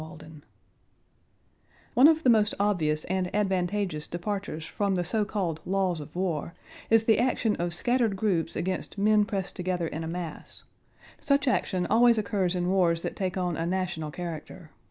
CHAPTER 0.03 0.25
II 0.25 0.41
One 1.93 2.07
of 2.07 2.23
the 2.23 2.29
most 2.31 2.55
obvious 2.59 3.03
and 3.05 3.29
advantageous 3.35 4.07
departures 4.07 4.65
from 4.65 4.95
the 4.95 5.03
so 5.03 5.25
called 5.25 5.59
laws 5.63 5.99
of 5.99 6.15
war 6.15 6.55
is 6.89 7.03
the 7.03 7.19
action 7.19 7.55
of 7.57 7.71
scattered 7.71 8.15
groups 8.15 8.55
against 8.55 8.97
men 8.97 9.25
pressed 9.25 9.55
together 9.55 9.85
in 9.85 10.03
a 10.03 10.07
mass. 10.07 10.63
Such 11.19 11.47
action 11.47 11.85
always 11.85 12.17
occurs 12.17 12.55
in 12.55 12.71
wars 12.71 13.03
that 13.03 13.15
take 13.15 13.37
on 13.37 13.55
a 13.55 13.67
national 13.67 14.09
character. 14.09 14.71